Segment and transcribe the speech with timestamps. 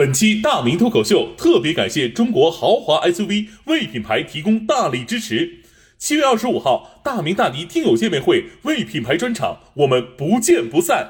[0.00, 5.58] 本期大明脱口秀特别感谢中国豪华 SUV 为品牌提供大力支持。
[5.98, 11.06] 七月二十五号，大明大迪听友见面会为品牌专场，我们不见不散。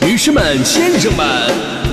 [0.00, 1.24] 女士们、先生们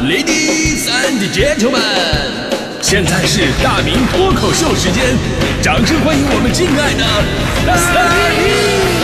[0.10, 5.16] ，Ladies and Gentlemen，现在是大明脱口秀时间，
[5.62, 7.06] 掌声欢迎我们敬爱的
[7.94, 8.95] 大明！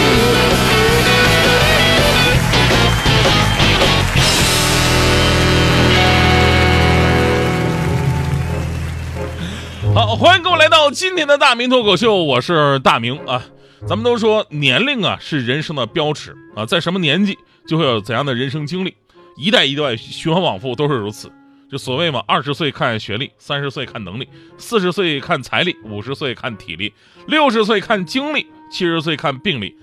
[9.94, 13.44] 好，欢迎各位来到今天的大明脱口秀，我是大明啊。
[13.86, 17.38] 咱们都说年龄啊是人生的标尺啊，在什么年纪
[17.68, 18.96] 就会有怎样的人生经历，
[19.36, 21.30] 一代一代循环往复都是如此。
[21.70, 26.94] 就所谓嘛，二十岁看学历，三十岁看能力，四十岁看财力，五十岁看体力，
[27.28, 29.76] 六十岁看精力，七十岁看病历，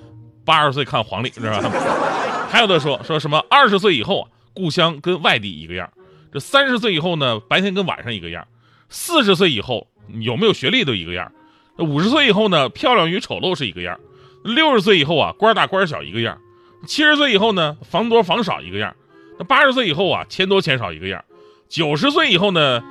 [0.43, 1.61] 八十岁看黄历，是吧？
[2.49, 5.91] 还有的说说什么二十岁以后啊，故乡跟外地一个样
[6.33, 8.49] 这三十岁以后呢，白天跟晚上一个样
[8.88, 9.87] 四十岁以后。
[10.20, 11.30] 有没有学历都一个样
[11.76, 13.98] 那五十岁以后呢，漂亮与丑陋是一个样
[14.42, 16.38] 六十岁以后啊，官大官小一个样
[16.87, 18.95] 七十岁以后呢，房多房少一个样
[19.38, 21.24] 那八十岁以后啊，钱多钱少一个样
[21.68, 22.82] 九十岁以后呢，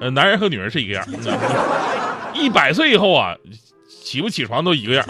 [0.00, 1.06] 呃，男人和女人是一个样
[2.34, 3.34] 一百岁以后啊，
[3.88, 5.04] 起不起床都一个样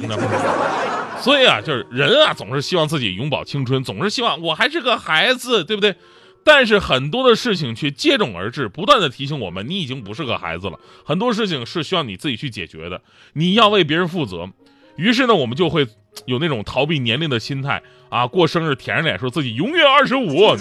[1.20, 5.94] 所以啊，就是人啊，总是希望自己永葆青春，总是希望我还是个孩子，对不对？
[6.42, 10.78] 但是很多的事情却接踵而至，不断的提醒我们，你已经不是个孩子了。
[11.04, 13.02] 很多事情是需要你自己去解决的，
[13.34, 14.50] 你要为别人负责。
[14.96, 15.86] 于是呢，我们就会
[16.24, 20.56] 有那种逃避年龄的心态啊，过生日舔着脸说自己永远二十五。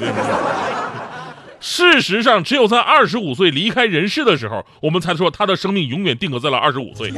[1.61, 7.11] 事实上，只有在二十五岁离开人世的时候，我们才说他的生命永远定格在了二十五岁。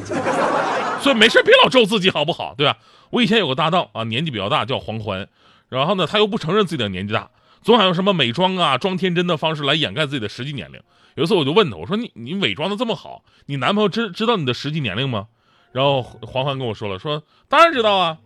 [1.01, 2.53] 所以没事别老咒自己好不好？
[2.55, 2.77] 对吧？
[3.09, 5.27] 我以前有个搭档啊，年纪比较大，叫黄欢，
[5.69, 7.29] 然后呢，他又不承认自己的年纪大。
[7.61, 10.79] 总想用什么美妆啊、装天真的方式来掩盖自己的实际年龄。
[11.15, 15.27] 有一次我就问他，我说：“你你伪装的这么好，你男朋友知知道你的实际年龄吗？”
[15.73, 18.17] 然后黄欢跟我说了，说：“当然知道啊，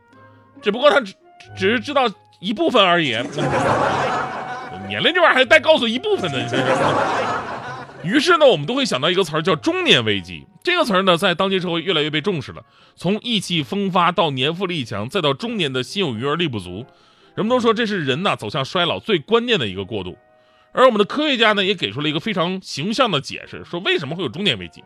[0.61, 1.13] 只不过他只
[1.57, 2.09] 只是知道
[2.39, 3.09] 一部分而已。
[4.87, 6.63] 年龄这玩意儿还带告诉一部分的，你这是。”
[8.07, 10.45] 于是呢，我们都会想到一个词儿叫中年危机。
[10.63, 12.63] 这个词儿呢，在当今社会越来越被重视了。
[12.95, 16.85] 从意气风发到年富力强，再到中年的心有余而力不足。
[17.35, 20.17] 人们都说这是人呐走向衰老最关键的一个过渡，
[20.71, 24.83] 而我们的科学家呢也给出了一个非常形象的解释，说为什么会有中年危机。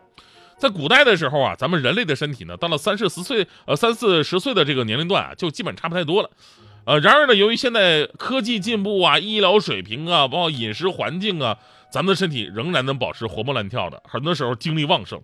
[0.58, 6.30] 在古代的时候啊，咱们人类的身体呢到了三四十岁，呃三四十岁的这个年龄段啊，就基本差不太多了。
[6.86, 11.60] 呃，然而呢，由于现在科技进步啊，医疗水平啊，包括饮食环境啊，
[11.92, 15.22] 咱们的身体仍然能保持活蹦乱跳的，很多时候精力旺盛。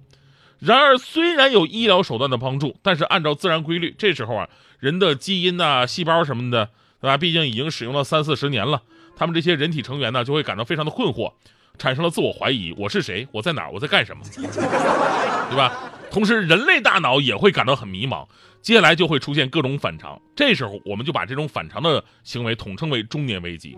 [0.60, 4.48] 然而，虽然有医疗手段的帮助，但是按照自然规律，这时候啊，
[4.80, 6.70] 人的基因呐、细胞什么的。
[7.06, 7.18] 对吧？
[7.20, 8.82] 毕竟已经使用了三四十年了，
[9.16, 11.32] 他们这些人体成员呢，就会感到非常的困惑，
[11.78, 13.28] 产生了自我怀疑：我是谁？
[13.32, 13.70] 我在哪？
[13.70, 14.24] 我在干什么？
[14.34, 15.92] 对吧？
[16.10, 18.26] 同时，人类大脑也会感到很迷茫，
[18.60, 20.20] 接下来就会出现各种反常。
[20.36, 23.78] 这时候，我们就把这种反常的行为统称为中年危机。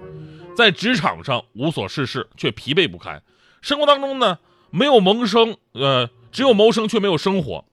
[0.56, 3.20] 在职场上无所事事，却疲惫不堪；
[3.62, 4.40] 生活当中呢，
[4.70, 7.66] 没有谋生，呃，只有谋生却没有生活。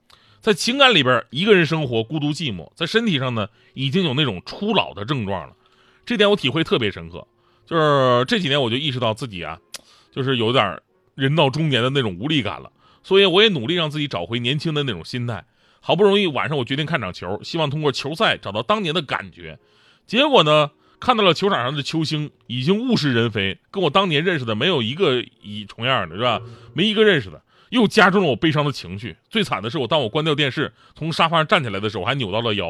[0.45, 5.57] 在情感里边，一个人生活孤独寂寞；在身体上呢，已经有那种初老的症状了。
[6.05, 7.27] 这点我体会特别深刻。
[7.65, 9.59] 就是这几年，我就意识到自己啊，
[10.13, 10.79] 就是有点
[11.15, 12.71] 人到中年的那种无力感了。
[13.03, 15.47] 所以我也努力让自己找回年轻的那种心态。
[15.81, 19.59] 好不容易晚上我决定看场球，希望通过球赛找到当年的感觉。
[20.07, 26.43] 结果呢，看到了球场上的球星已经物是人非，跟我当年认识的没有一个一重样的，是吧？
[26.75, 27.43] 没一个认识的。
[27.75, 29.17] 又加重了我悲伤的情绪。
[29.29, 32.69] 最惨的是，我当我关掉电视，从沙发上站起来的时候，我还扭到了腰。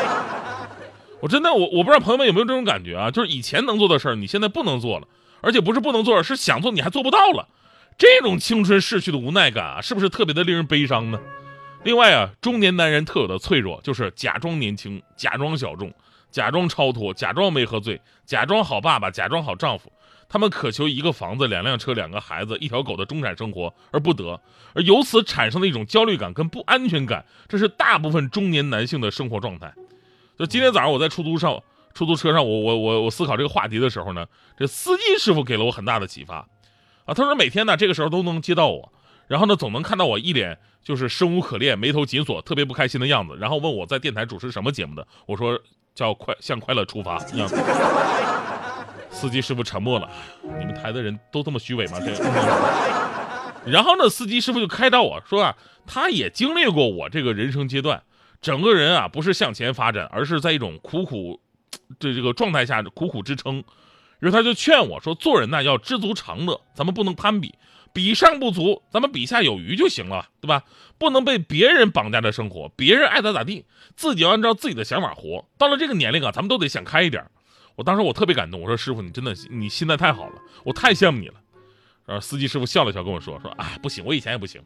[1.20, 3.10] 我真的，我我不知道朋友们有没有这种感觉啊？
[3.10, 5.08] 就是以前能做的事儿，你现在不能做了，
[5.40, 7.48] 而且不是不能做，是想做你还做不到了。
[7.96, 11.18] 这种青春逝去的无奈感啊，是不是特别的令人悲伤呢？
[11.84, 15.90] 另外啊，中年男人特有的脆弱，就是假装年轻，假装小众，
[16.30, 19.90] 假装超脱，假装没喝醉，假装好爸爸，假装好丈夫。
[20.28, 24.40] 他们渴求一个房子、两辆车、两个孩子、一条狗的中产生活，而不得，
[24.74, 29.72] 而由此产生的一种焦虑感跟不安全感，这是大部分中年男性的生活状态。
[30.38, 31.62] 就今天早上我在出租上、
[31.94, 34.26] 出租车上，我我我我思考这个话题的时候呢，
[34.58, 36.46] 这司机师傅给了我很大的启发。
[37.04, 38.92] 啊，他说每天呢这个时候都能接到我，
[39.28, 45.58] 然后呢总能看到我一脸就是生无可恋、眉头紧锁、特别不开心的样子，然后问我在电台主持什么节目的，我说
[45.94, 47.18] 叫快向快乐出发。
[49.16, 50.06] 司机师傅沉默了，
[50.42, 51.98] 你们台的人都这么虚伪吗？
[51.98, 52.12] 这，
[53.64, 58.02] 然后呢，司机师傅就开导我说啊，他也经历过我这个人生阶段，
[58.42, 61.40] 整个人啊不是向前发展，而是在一种苦苦
[61.98, 63.64] 这这个状态下苦苦支撑。
[64.20, 67.54] 于是他就劝我说：“做人呢要知足常乐，咱们不能攀比，
[67.94, 70.62] 比上不足，咱们比下有余就行了，对吧？
[70.98, 73.64] 不能被别人绑架的生活，别人爱咋咋地，
[73.96, 75.46] 自己要按照自己的想法活。
[75.56, 77.24] 到了这个年龄啊，咱们都得想开一点。”
[77.76, 80.34] 我当时我特别感动，我说：“师傅，你真的你心态太好了，
[80.64, 81.34] 我太羡慕你了。”
[82.06, 84.62] 然后司机师傅笑了笑跟我说：“说哎，不行，我以前也不行，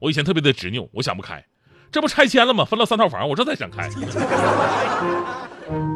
[0.00, 1.44] 我以前特别的执拗，我想不开。
[1.90, 2.64] 这不拆迁了吗？
[2.64, 3.88] 分了三套房，我这才想开。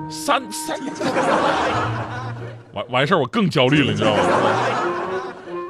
[0.09, 0.79] 三三。”
[2.73, 4.23] 完完事儿，我更焦虑了，你知道吗？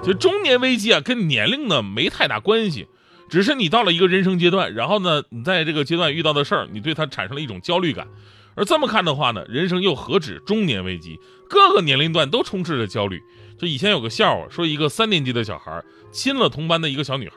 [0.04, 2.86] 就中年危机啊，跟年龄呢没太大关系，
[3.30, 8.06] 只是你到了一个人生阶段，然后呢，你在这个阶段遇到的事儿，你对它产生了一种焦虑感。
[8.54, 11.18] 而这么看的话呢，人生又何止中年危机，
[11.48, 13.22] 各个年龄段都充斥着焦虑。
[13.58, 17.36] 就以前有个笑话，说一个三年级的小孩亲了同班的一个小女孩，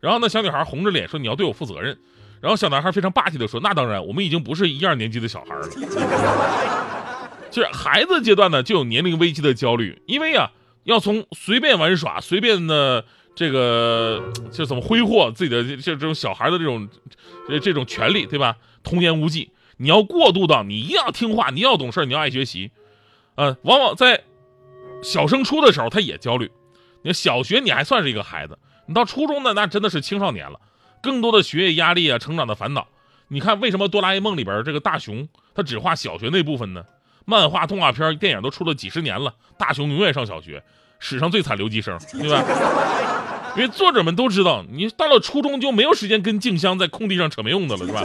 [0.00, 1.98] 然后那小女孩红着脸说：“你要对我负责任。”
[2.40, 5.68] 然后小男孩非常霸气的说：“那当然，我们已经不是一二年级的小孩了。
[7.50, 10.50] ”就是孩子阶段呢，就有年龄危机的焦虑，因为啊，
[10.84, 13.04] 要从随便玩耍、随便的
[13.34, 16.88] 这个就怎么挥霍自己的这这种小孩的这种
[17.48, 18.56] 这这种权利，对吧？
[18.82, 22.70] 童言无忌，你要过渡到你一定要听话，你要懂事，你要爱学习，
[23.34, 24.22] 呃，往往在
[25.02, 26.50] 小升初的时候，他也焦虑。
[27.02, 30.58] 你小学你还算是一个孩子，你到初中呢，那真的是青少年了，
[31.02, 32.88] 更多的学业压力啊，成长的烦恼。
[33.28, 36.84] 你看，为什么哆啦 A 梦里边这个大雄他只画小学那部分呢？
[37.24, 40.62] 漫画、动画片、电影都出了几十年了，大雄永远上小学，
[41.00, 42.44] 史上最惨留级生，对吧？
[43.56, 48.02] 因为作者们都知道，你到了初中就没有时间跟静香在空地上扯没用的了，是吧？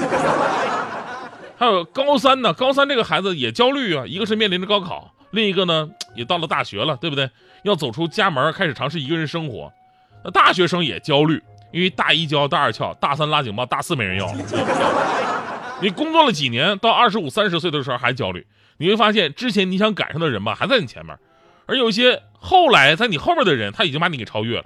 [1.62, 7.30] 还有高三呢，高三这个孩子也焦虑啊，一个是面临着高考，另一个呢也到了大学了，对不对？
[7.62, 9.72] 要走出家门，开始尝试一个人生活。
[10.24, 11.40] 那大学生也焦虑，
[11.72, 14.28] 因为大一交大二翘，大三拉警报，大四没人要。
[15.84, 18.48] 你工作了几年，到二十五、三十岁的时候还焦虑。
[18.78, 21.16] 你会发现，之前你想赶上的人吧，还在你前面，
[21.68, 24.66] 而有些后来在你后面的人，他已经把你给超越了。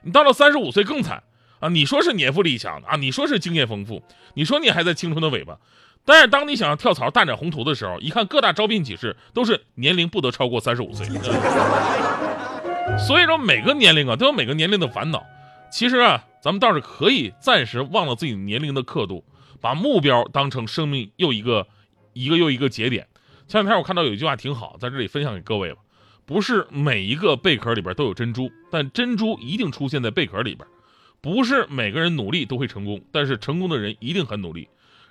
[0.00, 1.22] 你到了三十五岁更惨
[1.58, 1.68] 啊！
[1.68, 4.02] 你说是年富力强啊，你说是经验丰富，
[4.32, 5.58] 你说你还在青春的尾巴，
[6.04, 11.06] 但是当你想要跳槽大展宏图的时候，一看各大招聘启事都是年龄不得超过三十五岁。
[12.98, 15.24] 所以说，每个年龄啊都有每个年龄的烦恼。
[15.70, 19.24] 其实啊，咱们倒是可以暂时忘了自己年龄的刻度，
[19.60, 21.68] 把目标当成生命又一个
[22.12, 23.06] 一个又一个节点。
[23.46, 25.80] 前两天我看到有一句话挺好，在这里分享给各位吧。
[26.26, 30.66] 不是每一个贝壳里边都有珍珠，但珍珠一定出现在贝壳里边。
[31.20, 34.68] 不是每个人努力都会成功，但是成功的人一定很努力。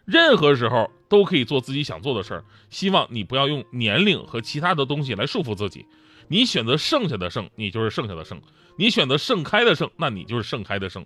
[0.09, 2.43] 任何时候都可以做自己想做的事儿。
[2.69, 5.85] 希望你不要用年龄和其他的东西来束缚自己。
[6.27, 8.37] 你选择剩下的剩，你就是剩下的剩；
[8.77, 11.05] 你选择盛开的盛，那你就是盛开的盛。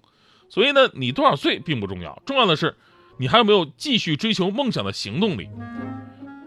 [0.50, 2.76] 所以呢，你多少岁并不重要，重要的是
[3.18, 5.50] 你还有没有继续追求梦想的行动力。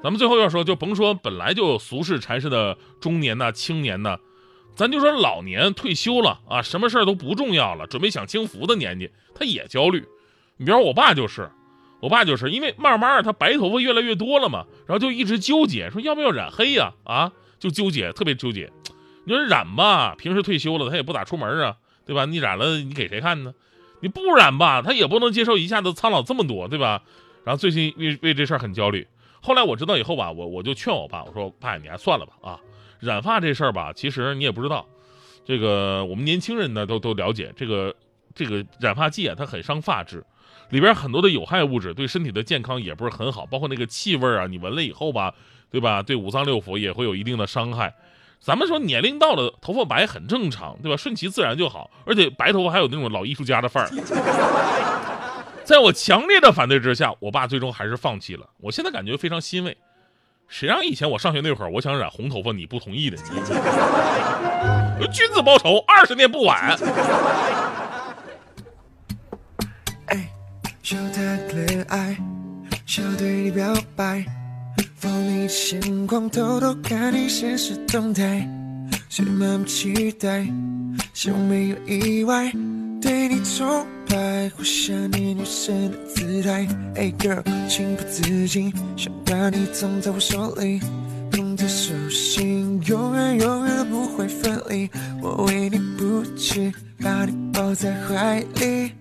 [0.03, 4.19] 咱们最后要说，就甭说本来就俗世缠身的中年呐、青年呐，
[4.75, 10.07] 咱就说老年退休了啊，什么事儿都不重要了，准备享清福的年纪，他也焦虑。
[10.59, 11.51] 你比如我爸就是，
[12.01, 16.93] 我爸就是因为慢慢他白头发越来越多了嘛，然后就一直纠结，说要不要染黑呀？
[17.05, 18.71] 啊，就纠结，特别纠结。
[19.25, 22.27] 你说染吧，平时退休了，他也不咋出门啊，对吧？
[22.27, 23.55] 你染了，你给谁看呢？
[24.01, 27.03] 你不染吧，他也不能接受一下子苍老这么多，对吧？
[27.45, 29.07] 然后最近为为这事儿很焦虑。
[29.41, 32.61] 后来我知道以后吧，我我就劝我爸，我说爸，你还算了吧啊，
[33.01, 34.87] 染发这事儿吧，其实你也不知道，
[35.45, 37.95] 这个我们年轻人呢都都了解，这个
[38.37, 40.23] 这个染发剂啊，它很伤发质，
[40.69, 45.35] 里边很多的有害物质对身体的健康也不是很好，包括那个气味啊，你闻了以后吧，
[45.71, 46.03] 对吧？
[46.03, 47.95] 对五脏六腑也会有一定的伤害。
[48.39, 50.97] 咱们说年龄到了，头发白很正常，对吧？
[50.97, 53.91] 顺其自然就好，而且白头发还有那种老艺术家的范儿。
[55.65, 58.47] 在我强烈的反对之下，我爸最终还是放弃了。
[58.59, 59.77] 我现在感觉非常欣慰。
[60.47, 63.17] 谁让以前我上学那会儿，我想染红头发，你不同意的？
[65.13, 66.77] 君子报仇，二十年不晚。
[70.89, 72.17] 秀他可爱，
[72.87, 74.25] 想要对你表白，
[74.95, 78.49] 放你星光，偷偷看你现实动态，
[79.09, 80.47] 是满不期待，
[81.13, 82.53] 希望没有意外。
[83.03, 86.69] 对你崇拜，或想念女神的姿态。
[86.95, 90.81] Hey girl，情不自禁想把你藏在我手里，
[91.33, 94.89] 捧在手心，永远永远都不会分离。
[95.21, 98.93] 我为你不弃，把你抱在怀里，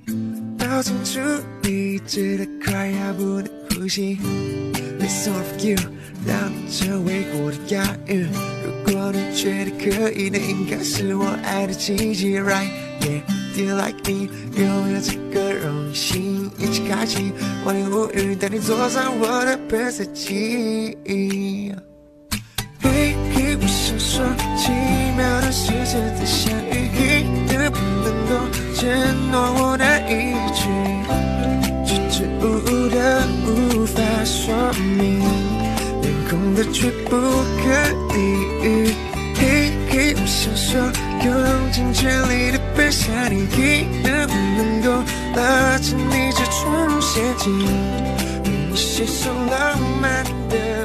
[0.58, 1.20] 抱紧处
[1.66, 4.18] 理，直到快要不能呼吸。
[5.00, 5.78] This all for you，
[6.26, 8.28] 让你成为我的押韵。
[8.64, 12.70] 如果你觉得可以，那应该是我爱的奇迹 Right
[13.02, 17.32] yeah，Do you like me，拥有这个荣幸，一起开启
[17.66, 20.98] 万年无语，带你坐上我的白色机。
[22.82, 24.24] 嘿嘿，我想说。
[24.56, 24.72] 奇
[25.18, 28.32] 妙的事情在相遇，一直不能够
[28.76, 30.64] 承诺我的一句，
[36.56, 38.20] 的却不可理
[38.64, 38.96] 喻。
[39.36, 40.80] 嘿嘿，我想说，
[41.26, 45.04] 用尽全力的奔向你，能不能够
[45.36, 47.52] 拉着你这种陷阱，
[48.46, 50.85] 为你写首浪漫的。